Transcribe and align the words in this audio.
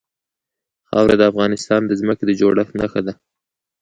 خاوره 0.87 1.15
د 1.17 1.23
افغانستان 1.31 1.81
د 1.85 1.91
ځمکې 1.99 2.23
د 2.27 2.31
جوړښت 2.39 2.73
نښه 2.79 3.01
ده. 3.05 3.13